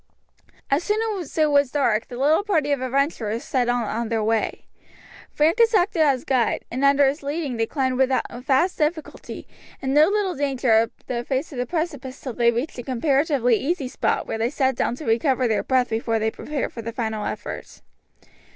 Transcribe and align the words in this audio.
As 0.71 0.83
soon 0.83 0.97
as 1.19 1.37
it 1.37 1.51
was 1.51 1.69
dark 1.71 2.07
the 2.07 2.17
little 2.17 2.43
party 2.43 2.71
of 2.71 2.81
adventurers 2.81 3.43
set 3.43 3.69
out 3.69 3.85
on 3.87 4.09
their 4.09 4.23
way. 4.23 4.65
Francus 5.31 5.75
acted 5.75 6.01
as 6.01 6.25
guide, 6.25 6.65
and 6.71 6.83
under 6.83 7.05
his 7.07 7.21
leading 7.21 7.57
they 7.57 7.67
climbed 7.67 7.99
with 7.99 8.09
vast 8.47 8.79
difficulty 8.79 9.45
and 9.79 9.93
no 9.93 10.07
little 10.07 10.33
danger 10.33 10.71
up 10.73 10.91
the 11.05 11.23
face 11.23 11.51
of 11.51 11.59
the 11.59 11.67
precipice 11.67 12.17
until 12.19 12.33
they 12.33 12.49
reached 12.49 12.79
a 12.79 12.83
comparatively 12.83 13.57
easy 13.57 13.87
spot, 13.87 14.25
where 14.25 14.39
they 14.39 14.49
sat 14.49 14.75
down 14.75 14.95
to 14.95 15.05
recover 15.05 15.47
their 15.47 15.61
breath 15.61 15.91
before 15.91 16.17
they 16.17 16.31
prepared 16.31 16.73
for 16.73 16.81
the 16.81 16.91
final 16.91 17.23
effort. 17.23 17.83